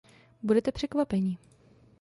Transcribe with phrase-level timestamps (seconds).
[0.43, 1.37] Budete překvapeni.